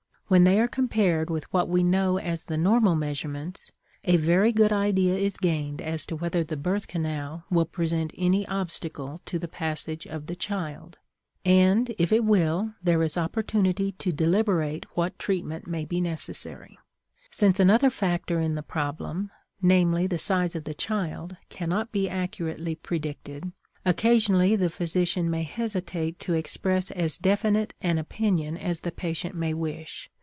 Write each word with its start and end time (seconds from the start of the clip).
When 0.31 0.45
they 0.45 0.61
are 0.61 0.67
compared 0.69 1.29
with 1.29 1.51
what 1.51 1.67
we 1.67 1.83
know 1.83 2.17
as 2.17 2.45
the 2.45 2.55
normal 2.55 2.95
measurements, 2.95 3.69
a 4.05 4.15
very 4.15 4.53
good 4.53 4.71
idea 4.71 5.17
is 5.17 5.35
gained 5.35 5.81
as 5.81 6.05
to 6.05 6.15
whether 6.15 6.41
the 6.41 6.55
birth 6.55 6.87
canal 6.87 7.43
will 7.51 7.65
present 7.65 8.13
any 8.17 8.47
obstacle 8.47 9.19
to 9.25 9.37
the 9.37 9.49
passage 9.49 10.07
of 10.07 10.27
the 10.27 10.35
child; 10.37 10.99
and, 11.43 11.93
if 11.97 12.13
it 12.13 12.23
will, 12.23 12.73
there 12.81 13.03
is 13.03 13.17
opportunity 13.17 13.91
to 13.91 14.13
deliberate 14.13 14.85
what 14.95 15.19
treatment 15.19 15.67
may 15.67 15.83
be 15.83 15.99
necessary. 15.99 16.79
Since 17.29 17.59
another 17.59 17.89
factor 17.89 18.39
in 18.39 18.55
the 18.55 18.63
problem, 18.63 19.31
namely, 19.61 20.07
the 20.07 20.17
size 20.17 20.55
of 20.55 20.63
the 20.63 20.73
child, 20.73 21.35
cannot 21.49 21.91
be 21.91 22.07
accurately 22.07 22.75
predicted, 22.75 23.51
occasionally 23.83 24.55
the 24.55 24.69
physician 24.69 25.29
may 25.29 25.43
hesitate 25.43 26.19
to 26.19 26.35
express 26.35 26.89
as 26.91 27.17
definite 27.17 27.73
an 27.81 27.97
opinion 27.97 28.55
as 28.55 28.79
the 28.79 28.93
patient 28.93 29.35
may 29.35 29.53
wish. 29.53 30.09